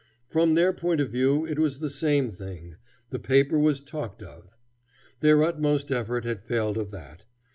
From 0.27 0.55
their 0.55 0.73
point 0.73 0.99
of 0.99 1.11
view 1.11 1.45
it 1.45 1.59
was 1.59 1.77
the 1.77 1.87
same 1.91 2.31
thing: 2.31 2.77
the 3.11 3.19
paper 3.19 3.59
was 3.59 3.81
talked 3.81 4.23
of. 4.23 4.49
Their 5.19 5.43
utmost 5.43 5.91
effort 5.91 6.25
had 6.25 6.41
failed 6.43 6.79
of 6.79 6.89
that. 6.89 7.25